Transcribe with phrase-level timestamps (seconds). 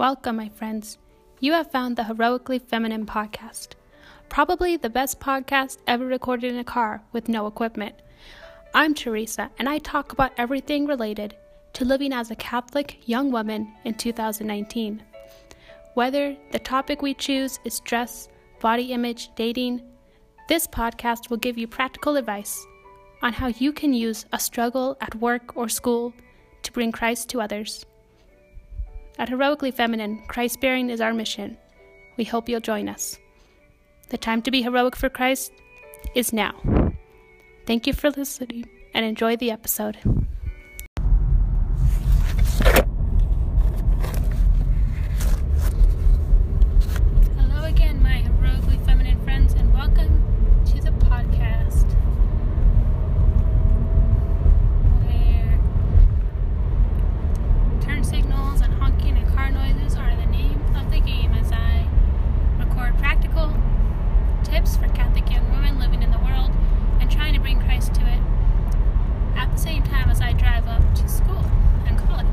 [0.00, 0.96] Welcome, my friends.
[1.40, 3.72] You have found the Heroically Feminine podcast,
[4.30, 7.96] probably the best podcast ever recorded in a car with no equipment.
[8.72, 11.36] I'm Teresa, and I talk about everything related
[11.74, 15.02] to living as a Catholic young woman in 2019.
[15.92, 19.82] Whether the topic we choose is dress, body image, dating,
[20.48, 22.66] this podcast will give you practical advice
[23.20, 26.14] on how you can use a struggle at work or school
[26.62, 27.84] to bring Christ to others.
[29.20, 31.58] At Heroically Feminine, Christ bearing is our mission.
[32.16, 33.18] We hope you'll join us.
[34.08, 35.52] The time to be heroic for Christ
[36.14, 36.54] is now.
[37.66, 38.64] Thank you for listening
[38.94, 39.96] and enjoy the episode.
[47.36, 50.24] Hello again, my heroically feminine friends, and welcome
[50.64, 51.84] to the podcast.
[55.04, 55.60] Where
[57.82, 61.86] turn signals and honking and car noises are the name of the game as I
[62.58, 63.52] record practical
[64.44, 66.50] tips for Catholic young women living in the world
[67.00, 68.20] and trying to bring Christ to it
[69.36, 71.44] at the same time as I drive up to school
[71.86, 72.26] and college.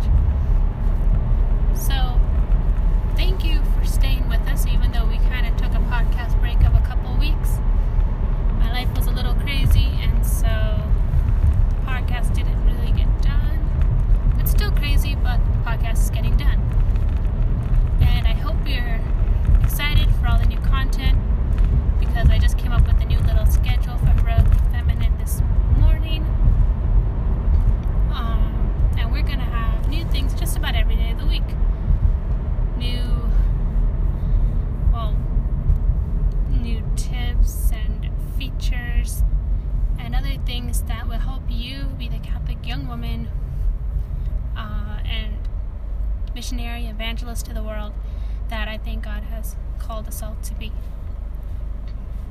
[1.75, 2.19] So,
[3.15, 6.59] thank you for staying with us, even though we kind of took a podcast break
[6.65, 7.57] of a couple weeks.
[8.59, 14.35] My life was a little crazy, and so the podcast didn't really get done.
[14.39, 16.59] It's still crazy, but the podcast is getting done.
[18.01, 18.99] And I hope you're
[19.63, 21.17] excited for all the new content
[21.99, 25.41] because I just came up with a new little schedule for Heroic Feminine this
[25.77, 26.23] morning.
[28.13, 31.43] Um, and we're going to have new things just about every day of the week.
[32.77, 33.29] New,
[34.93, 35.15] well,
[36.49, 39.23] new tips and features
[39.99, 43.29] and other things that will help you be the Catholic young woman
[44.55, 45.33] uh, and
[46.35, 47.93] missionary evangelist to the world
[48.49, 50.71] that I think God has called us all to be.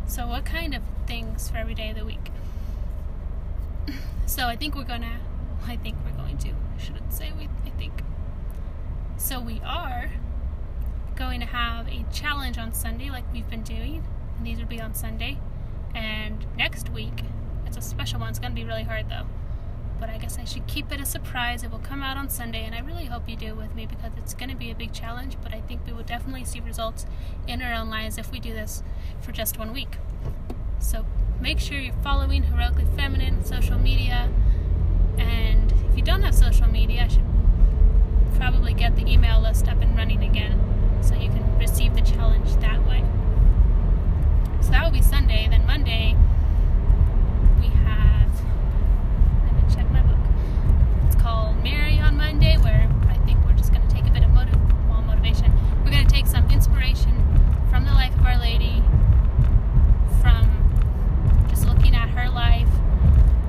[0.07, 2.31] So, what kind of things for every day of the week?
[4.27, 5.21] So, I think we're gonna.
[5.67, 6.49] I think we're going to.
[6.49, 7.49] I shouldn't say we.
[7.65, 8.03] I think.
[9.17, 10.11] So, we are
[11.15, 14.05] going to have a challenge on Sunday, like we've been doing,
[14.37, 15.39] and these will be on Sunday.
[15.95, 17.23] And next week,
[17.67, 18.31] it's a special one.
[18.31, 19.27] It's gonna be really hard though
[19.99, 21.63] but I guess I should keep it a surprise.
[21.63, 24.13] It will come out on Sunday, and I really hope you do with me because
[24.17, 25.37] it's going to be a big challenge.
[25.43, 27.07] But I think we will definitely see results
[27.47, 28.83] in our own lives if we do this
[29.21, 29.97] for just one week.
[30.79, 31.05] So
[31.41, 34.31] make sure you're following Heroically Feminine social media,
[35.19, 37.25] and if you don't have social media, I should
[38.37, 40.61] probably get the email list up and running again
[41.03, 43.03] so you can receive the challenge that way.
[44.61, 45.47] So that will be Sunday.
[45.49, 46.15] Then Monday,
[47.61, 48.31] we have
[49.45, 50.19] let me check my book.
[51.07, 54.23] It's called Mary on Monday, where I think we're just going to take a bit
[54.23, 55.53] of motiv- well, motivation.
[55.85, 57.15] We're going to take some inspiration
[57.71, 58.83] from the life of Our Lady,
[60.21, 60.51] from
[61.49, 62.69] just looking at her life,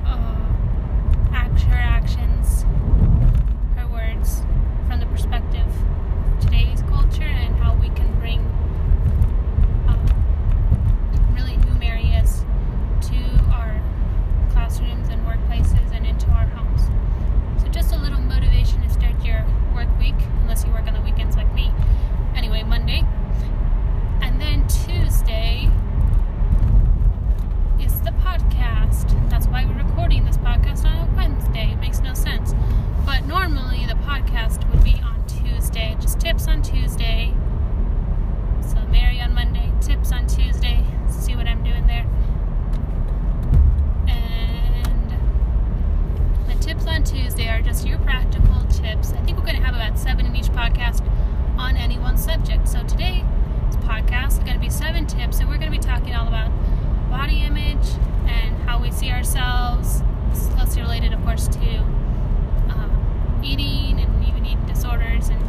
[0.06, 2.64] uh, act, her actions,
[3.76, 4.42] her words,
[4.86, 8.40] from the perspective of today's culture and how we can bring
[9.88, 12.44] um, really who Mary is
[13.02, 13.16] to
[13.52, 13.80] our
[14.50, 16.82] classrooms and workplaces and into our homes.
[17.62, 19.44] So just a little motivation to start your
[19.74, 21.72] work week, unless you work on the weekends like me.
[22.34, 23.04] Anyway, Monday.
[24.20, 25.70] And then Tuesday
[27.80, 29.06] is the podcast.
[29.30, 31.72] That's why we're recording this podcast on a Wednesday.
[31.72, 32.54] It makes no sense.
[33.04, 35.96] But normally the podcast would be on Tuesday.
[36.00, 37.32] Just tips on Tuesday.
[38.62, 40.84] So Mary on Monday, tips on Tuesday.
[41.08, 42.06] See what I'm doing there.
[44.08, 45.10] And
[46.48, 49.12] the tips on Tuesday are just your practical tips.
[49.12, 51.06] I think we're going to have about seven in each podcast
[51.56, 52.68] on any one subject.
[52.68, 53.24] So today's
[53.84, 56.50] podcast is going to be seven tips, and we're going to be talking all about
[57.10, 57.88] body image
[58.26, 60.02] and how we see ourselves.
[60.30, 61.78] It's closely related, of course, to
[62.68, 65.42] um, eating and even eating disorders and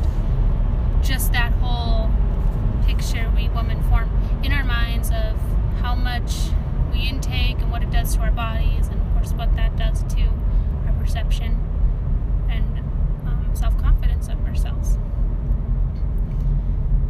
[1.04, 2.10] just that whole
[2.86, 4.10] picture we women form
[4.44, 5.38] in our minds of
[5.90, 6.52] how much
[6.94, 10.04] we intake and what it does to our bodies, and of course, what that does
[10.04, 10.22] to
[10.86, 11.58] our perception
[12.48, 12.64] and
[13.26, 15.00] um, self confidence of ourselves.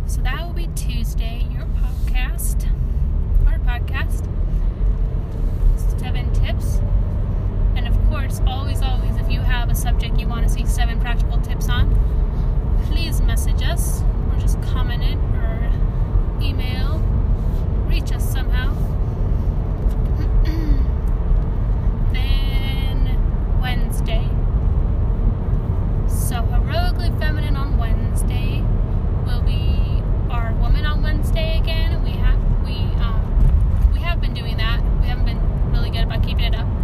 [0.05, 2.71] So that will be Tuesday, your podcast,
[3.47, 4.23] our podcast,
[5.99, 6.77] seven tips.
[7.75, 11.01] And of course, always, always, if you have a subject you want to see seven
[11.01, 11.93] practical tips on,
[12.85, 15.69] please message us or just comment it or
[16.41, 17.08] email,
[17.89, 18.73] reach us somehow.
[22.13, 24.29] then Wednesday.
[26.07, 28.63] So heroically feminine on Wednesday
[29.25, 32.03] will be our woman on Wednesday again.
[32.03, 34.81] We have we um we have been doing that.
[35.01, 36.78] We haven't been really good about keeping it up.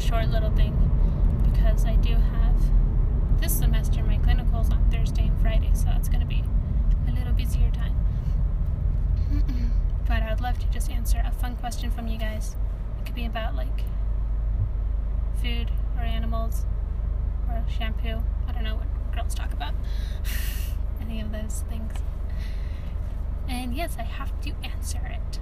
[0.00, 0.74] short little thing
[1.44, 6.20] because I do have this semester my clinicals on Thursday and Friday, so it's going
[6.20, 6.42] to be
[7.06, 7.94] a little busier time.
[10.08, 12.56] but I would love to just answer a fun question from you guys.
[12.98, 13.84] It could be about like
[15.42, 16.64] food or animals
[17.48, 18.22] or shampoo.
[18.48, 19.74] I don't know what girls talk about.
[21.00, 21.92] Any of those things.
[23.48, 25.40] And yes, I have to answer it.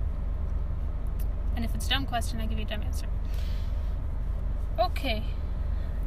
[1.55, 3.07] And if it's a dumb question, I give you a dumb answer.
[4.79, 5.25] Okay.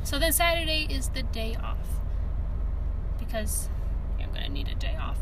[0.03, 1.78] So then Saturday is the day off.
[3.19, 3.69] Because
[4.19, 5.18] I'm gonna need a day off.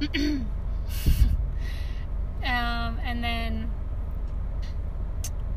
[0.16, 0.48] um,
[2.42, 3.70] and then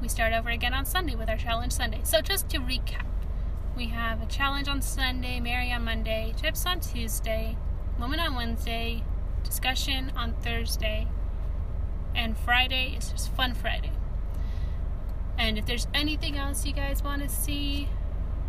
[0.01, 2.01] we start over again on Sunday with our challenge Sunday.
[2.03, 3.05] So just to recap,
[3.75, 7.57] we have a challenge on Sunday, Mary on Monday, tips on Tuesday,
[7.97, 9.03] moment on Wednesday,
[9.43, 11.07] discussion on Thursday,
[12.13, 13.91] and Friday is just fun Friday.
[15.37, 17.89] And if there's anything else you guys want to see,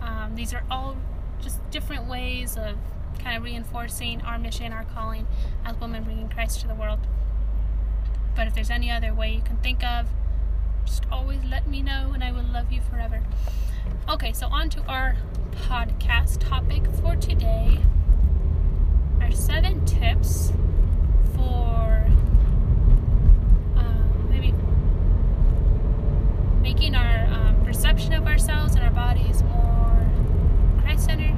[0.01, 0.97] um, these are all
[1.41, 2.77] just different ways of
[3.19, 5.27] kind of reinforcing our mission, our calling
[5.65, 7.01] as women bringing Christ to the world.
[8.35, 10.09] But if there's any other way you can think of,
[10.87, 13.23] just always let me know and I will love you forever.
[14.09, 15.17] Okay, so on to our
[15.53, 17.79] podcast topic for today.
[19.21, 20.53] Our seven tips
[21.35, 21.88] for
[26.69, 30.07] making our um, perception of ourselves and our bodies more
[30.83, 31.35] Christ centered,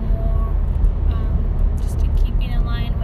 [0.00, 0.48] more
[1.14, 2.98] um, just keeping in line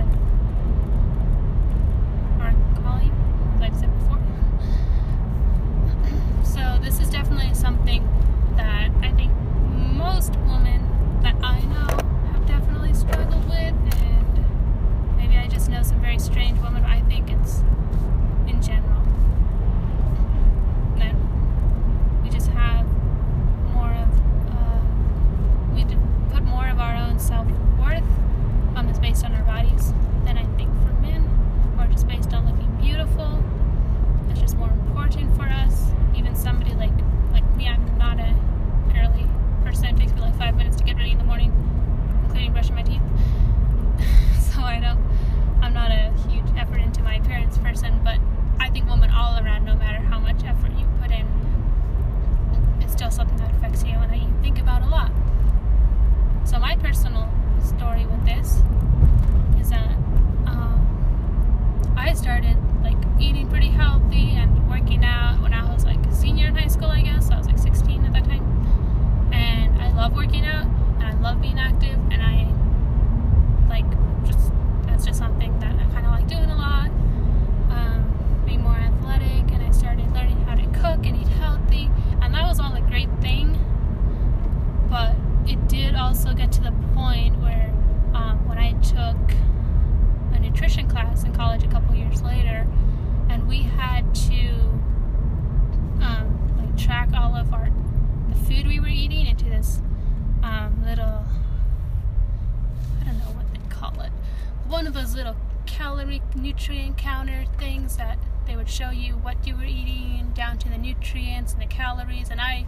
[110.88, 112.66] nutrients and the calories and I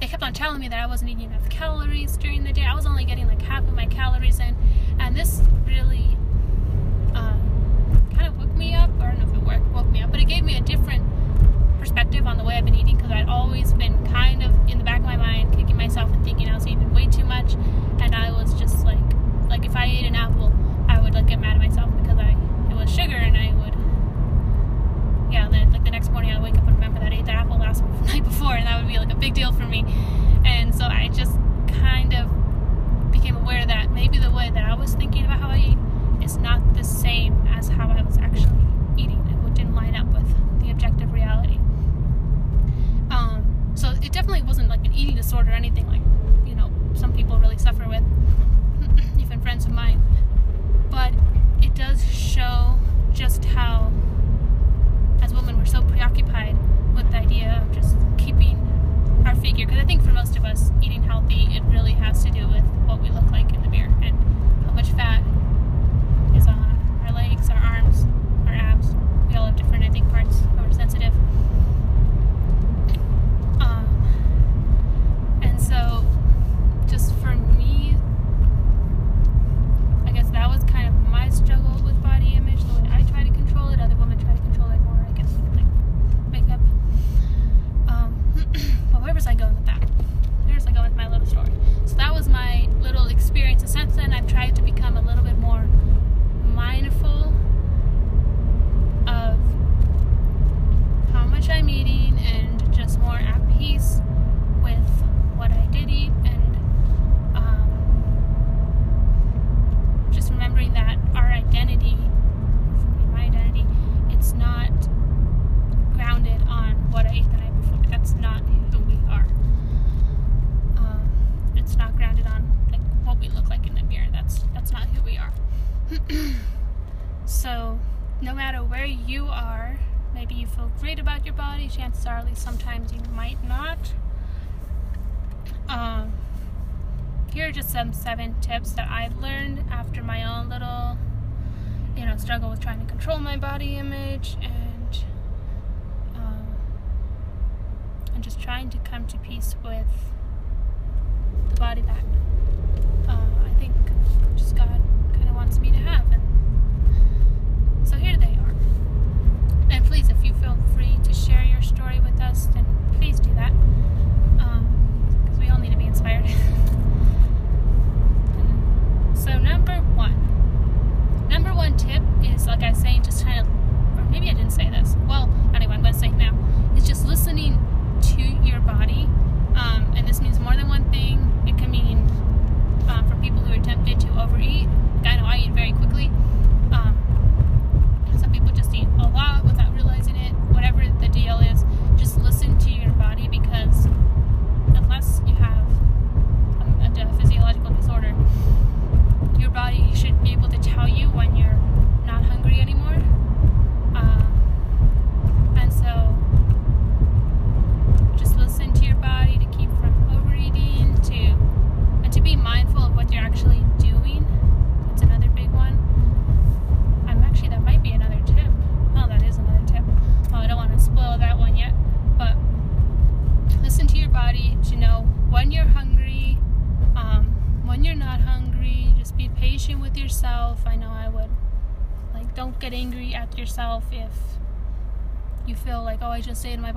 [0.00, 2.64] they kept on telling me that I wasn't eating enough calories during the day.
[2.64, 4.56] I was only getting like half of my calories in,
[4.98, 6.16] and this really
[7.14, 8.90] um, kind of woke me up.
[9.00, 11.04] I don't know if it worked, woke me up, but it gave me a different
[11.78, 14.84] perspective on the way I've been eating because I'd always been kind of in the
[14.84, 17.54] back of my mind kicking myself and thinking I was eating way too much,
[18.00, 18.98] and I was just like,
[19.48, 20.52] like if I ate an apple,
[20.88, 22.36] I would like get mad at myself because I
[22.70, 23.74] it was sugar and I would
[25.34, 27.32] yeah, then like the next morning I'd wake up and remember that I ate the
[27.32, 29.84] apple last night before, and that would be like a big deal for me.
[30.44, 31.36] And so I just
[31.66, 32.30] kind of
[33.10, 35.78] became aware that maybe the way that I was thinking about how I eat
[36.24, 38.62] is not the same as how I was actually
[38.96, 41.56] eating, it didn't line up with the objective reality.
[43.10, 46.02] Um, so it definitely wasn't like an eating disorder or anything like
[46.46, 48.04] you know some people really suffer with.
[49.18, 50.00] even friends of mine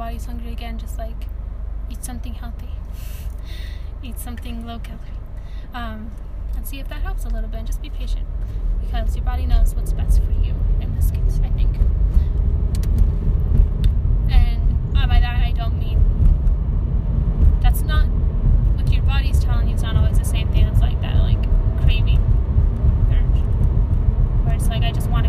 [0.07, 1.27] body's hungry again, just like
[1.89, 2.69] eat something healthy,
[4.01, 5.01] eat something low calorie,
[5.73, 6.09] um,
[6.55, 7.65] and see if that helps a little bit.
[7.65, 8.25] Just be patient
[8.79, 11.75] because your body knows what's best for you in this case, I think.
[14.31, 15.99] And uh, by that, I don't mean
[17.61, 20.67] that's not what your body's telling you, it's not always the same thing.
[20.67, 21.43] It's like that, like
[21.81, 22.21] craving,
[23.11, 25.26] urge, where it's like, I just want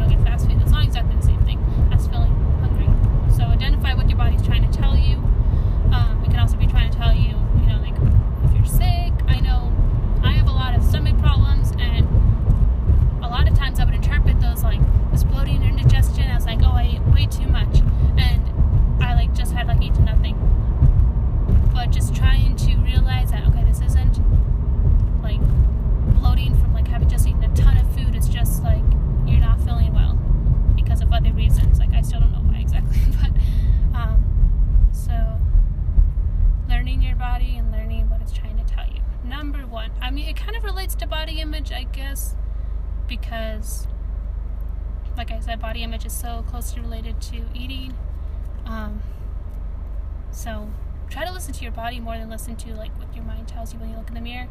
[52.79, 54.49] like what your mind tells you when you look in the mirror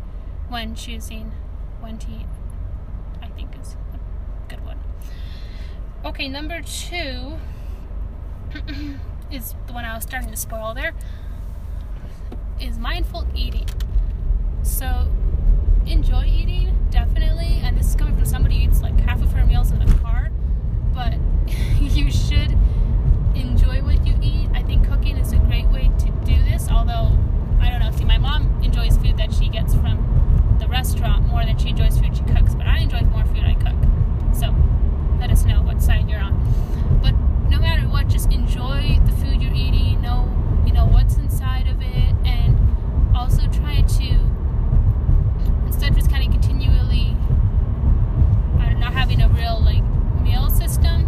[0.49, 1.31] when choosing
[1.81, 2.25] when to eat,
[3.21, 4.79] I think is a good one.
[6.05, 7.37] Okay, number two
[9.31, 10.93] is the one I was starting to spoil there
[12.59, 13.67] is mindful eating.
[14.63, 15.09] So
[15.85, 19.45] enjoy eating, definitely, and this is coming from somebody who eats like half of her
[19.45, 20.31] meals in the car,
[20.93, 21.13] but
[21.81, 22.57] you should
[23.35, 24.49] enjoy what you eat.
[24.53, 27.11] I think cooking is a great way to do this, although
[27.59, 27.91] I don't know.
[27.91, 31.97] See, my mom enjoys food that she gets from the restaurant more than she enjoys
[31.99, 33.77] food she cooks, but I enjoy more food I cook.
[34.35, 34.53] So
[35.19, 36.35] let us know what side you're on.
[37.01, 37.13] But
[37.49, 40.01] no matter what, just enjoy the food you're eating.
[40.01, 40.29] Know
[40.65, 44.19] you know what's inside of it, and also try to
[45.65, 47.15] instead of just kind of continually
[48.59, 49.83] I don't know having a real like
[50.21, 51.06] meal system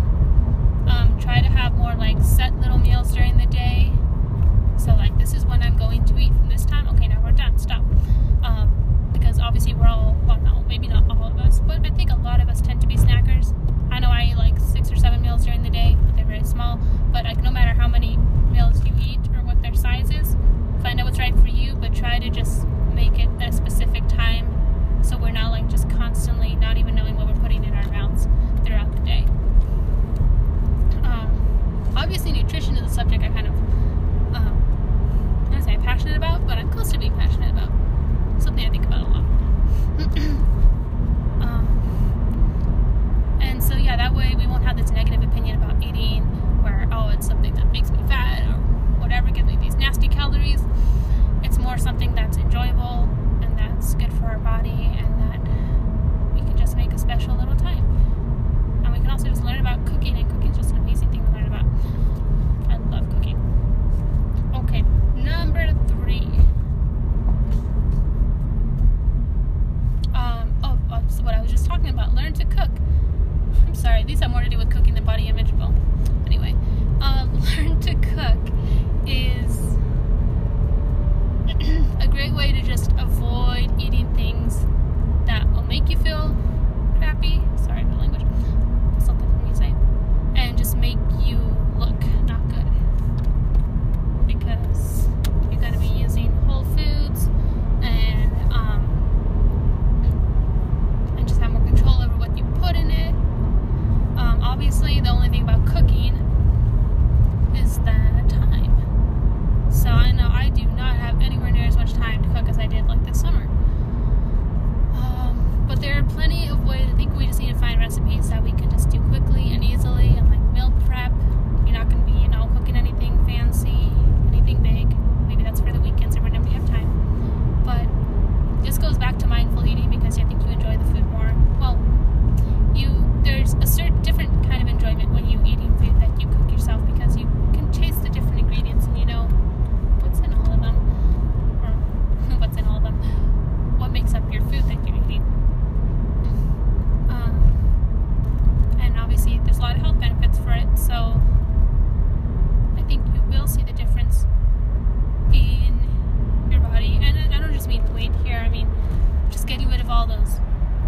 [160.00, 160.40] all those,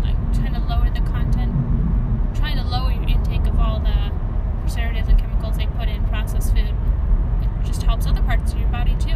[0.04, 1.52] like trying to lower the content,
[2.34, 4.12] trying to lower your intake of all the
[4.62, 6.74] preservatives and chemicals they put in processed food.
[7.42, 9.11] It just helps other parts of your body too.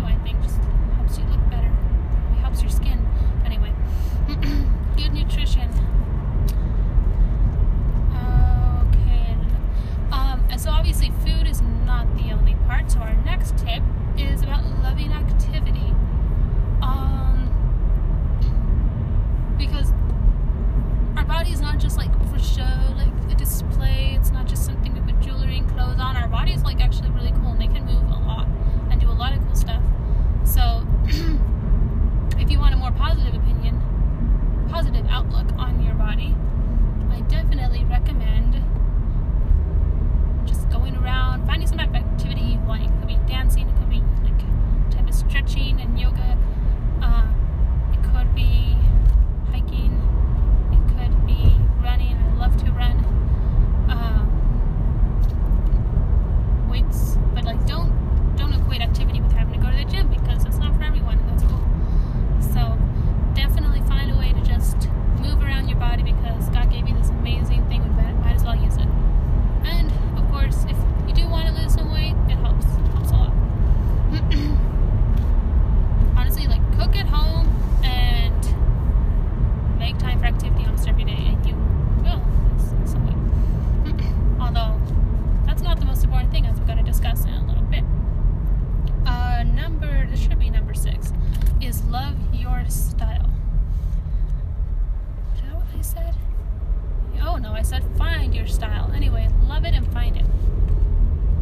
[97.65, 98.91] Said find your style.
[98.93, 100.25] Anyway, love it and find it.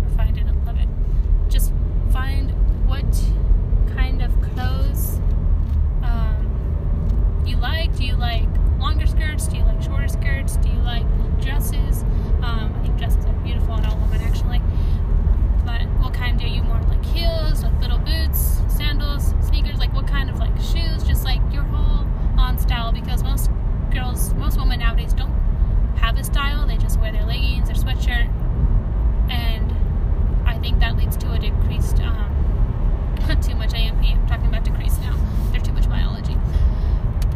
[0.04, 0.88] Or find it and love it.
[1.50, 1.74] Just
[2.14, 2.52] find
[2.88, 3.04] what
[3.94, 5.16] kind of clothes
[6.02, 7.94] um, you like.
[7.98, 8.48] Do you like
[8.80, 9.48] longer skirts?
[9.48, 10.56] Do you like shorter skirts?
[10.58, 11.06] Do you like
[11.42, 12.04] dresses?
[12.42, 14.62] Um, I think dresses are beautiful on all women actually.
[15.66, 19.78] But what kind do you more like heels, like little boots, sandals, sneakers?
[19.78, 21.04] Like what kind of like shoes?
[21.04, 22.08] Just like your whole
[22.40, 23.50] on style because most
[23.92, 25.33] girls, most women nowadays don't
[26.16, 26.68] have style.
[26.68, 28.30] They just wear their leggings, their sweatshirt,
[29.30, 29.74] and
[30.48, 34.04] I think that leads to a decreased, um, not too much AMP.
[34.04, 35.16] I'm talking about decreased now.
[35.52, 36.38] There's too much biology.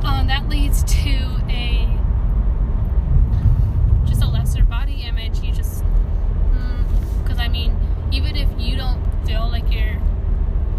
[0.03, 1.87] Um, that leads to a
[4.05, 5.39] just a lesser body image.
[5.39, 5.83] You just,
[7.23, 7.75] because I mean,
[8.11, 9.99] even if you don't feel like you're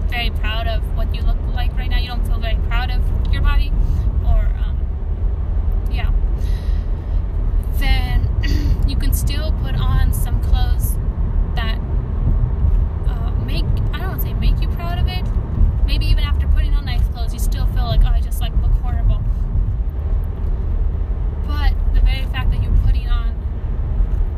[0.09, 3.03] very proud of what you look like right now, you don't feel very proud of
[3.33, 3.71] your body,
[4.25, 4.79] or um,
[5.91, 6.11] yeah,
[7.75, 8.27] then
[8.89, 10.95] you can still put on some clothes
[11.55, 11.79] that
[13.09, 15.25] uh, make I don't want to say make you proud of it.
[15.87, 18.53] Maybe even after putting on nice clothes, you still feel like oh, I just like
[18.63, 19.21] look horrible.
[21.47, 23.35] But the very fact that you're putting on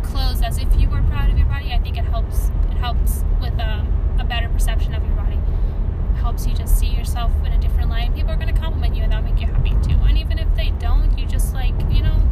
[0.03, 2.51] clothes as if you were proud of your body, I think it helps.
[2.71, 5.37] It helps with um, a better perception of your body.
[5.37, 8.15] It helps you just see yourself in a different light.
[8.15, 9.99] People are going to compliment you, and that'll make you happy too.
[10.07, 12.23] And even if they don't, you just like you know,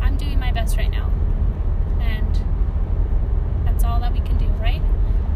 [0.00, 1.10] I'm doing my best right now,
[2.00, 4.82] and that's all that we can do, right?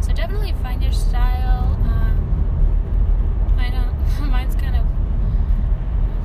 [0.00, 1.78] So definitely find your style.
[1.84, 4.86] Um, I know mine's kind of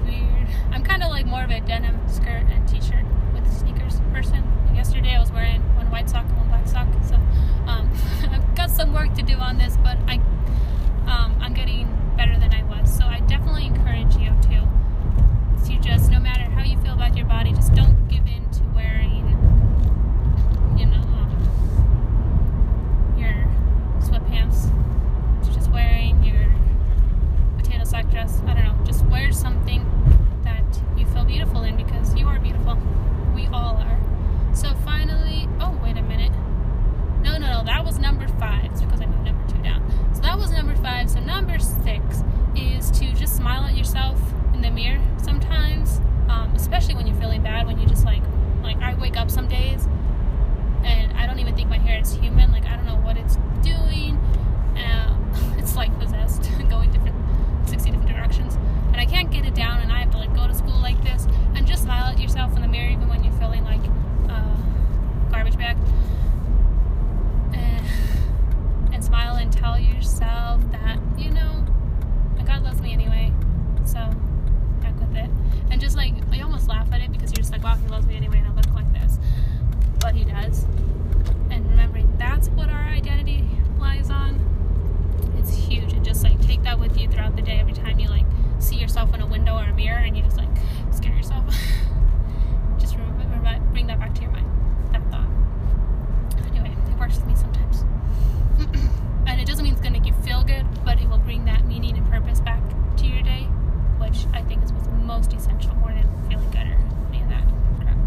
[0.06, 0.48] weird.
[0.72, 4.44] I'm kind of like more of a denim skirt and t-shirt with sneakers person.
[4.76, 7.16] Yesterday I was wearing one white sock and one black sock, so
[7.66, 7.90] um,
[8.30, 10.16] I've got some work to do on this, but I
[11.08, 12.94] um, I'm getting better than I was.
[12.94, 14.68] So I definitely encourage you to
[15.66, 18.64] to just no matter how you feel about your body, just don't give in to
[18.76, 19.26] wearing
[20.78, 21.32] you know um,
[23.18, 23.48] your
[24.02, 24.68] sweatpants.
[25.46, 26.54] To just wearing your
[27.58, 28.42] potato sack dress.
[28.46, 28.86] I don't know.
[28.86, 29.86] Just wear something
[30.44, 32.78] that you feel beautiful in because you are beautiful.
[33.36, 34.00] We all are.
[34.54, 36.32] So finally, oh wait a minute.
[37.24, 37.64] No, no, no.
[37.64, 38.00] That was
[38.80, 39.82] because I moved number two down.
[40.16, 41.10] So that was number five.
[41.10, 42.24] So number six
[42.56, 44.20] is to just smile at yourself
[44.54, 47.68] in the mirror sometimes, um, especially when you're feeling bad.
[47.68, 48.24] When you just like,
[48.62, 49.88] like I wake up some days
[50.84, 52.52] and I don't even think my hair is human.
[52.52, 54.18] Like I don't know what it's doing.
[54.78, 55.16] Uh,
[55.58, 57.16] it's like possessed, going different,
[57.68, 58.56] 60 different directions,
[58.88, 59.80] and I can't get it down.
[59.80, 62.56] And I have to like go to school like this and just smile at yourself
[62.56, 63.82] in the mirror, even when you're feeling like
[64.30, 64.56] uh,
[65.30, 65.78] garbage bag.
[67.54, 67.86] And,
[68.94, 71.66] and smile and tell yourself that you know
[72.46, 73.32] God loves me anyway.
[73.86, 74.00] So
[74.84, 75.30] heck with it.
[75.70, 78.06] And just like I almost laugh at it because you're just like, wow, he loves
[78.06, 79.20] me anyway, and I look like this,
[80.00, 80.64] but he does.
[81.50, 83.46] And remembering that's what our identity
[83.80, 84.40] lies on.
[85.38, 85.94] It's huge.
[85.94, 87.60] And just like take that with you throughout the day.
[87.60, 88.26] Every time you like
[88.60, 90.50] see yourself in a window or a mirror, and you just like
[90.92, 91.46] scare yourself.
[92.80, 94.48] just remember, remember, bring that back to your mind.
[94.92, 95.28] That thought.
[96.52, 97.86] Anyway, it works with me sometimes.
[99.28, 101.66] and it doesn't mean it's gonna make you feel good, but it will bring that
[101.66, 102.62] meaning and purpose back
[102.98, 103.44] to your day,
[104.00, 106.78] which I think is what's most essential more than feeling good or
[107.10, 107.44] any of that
[107.80, 107.98] crap.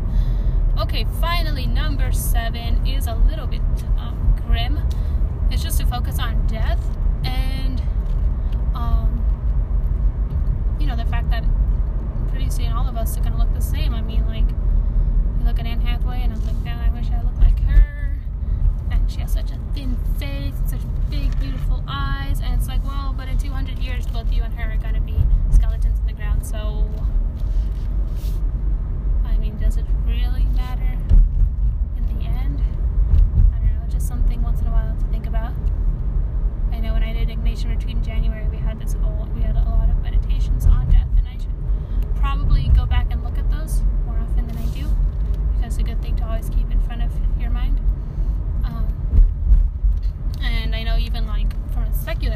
[0.94, 3.60] Okay, finally, number seven is a little bit
[3.98, 4.78] um, grim.
[5.50, 6.80] It's just to focus on death
[7.24, 7.82] and,
[8.76, 9.18] um,
[10.78, 11.42] you know, the fact that
[12.28, 13.92] pretty soon all of us are gonna look the same.
[13.92, 14.48] I mean, like,
[15.40, 18.16] you look at Anne Hathaway, and I'm like, man, I wish I looked like her.
[18.92, 23.12] And she has such a thin face, such big, beautiful eyes, and it's like, well,
[23.18, 25.16] but in 200 years, both you and her are gonna be
[25.52, 26.46] skeletons in the ground.
[26.46, 26.88] So,
[29.64, 30.98] does it really matter
[31.96, 32.60] in the end?
[33.54, 35.54] I don't know, just something once in a while to think about.
[36.70, 39.56] I know when I did Ignatian Retreat in January, we had this whole, we had
[39.56, 43.50] a lot of meditations on death, and I should probably go back and look at
[43.50, 44.86] those more often than I do,
[45.56, 47.80] because it's a good thing to always keep in front of your mind.
[48.64, 48.86] Um,
[50.42, 52.33] and I know even like from a secular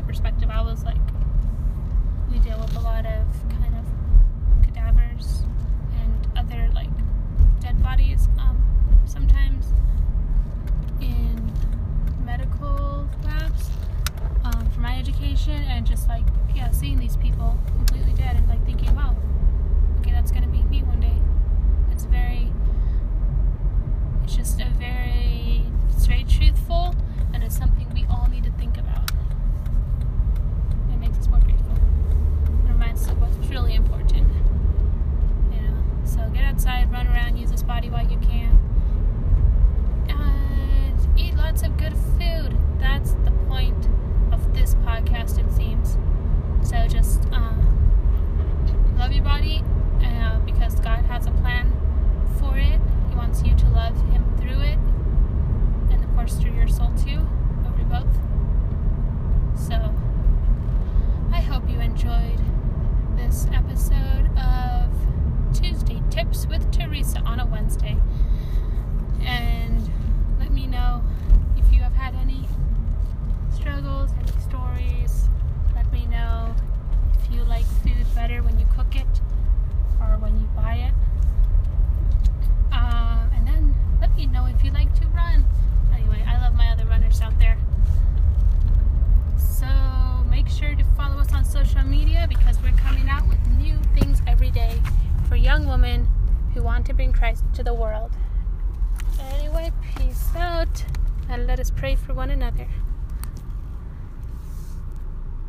[53.89, 54.28] loves him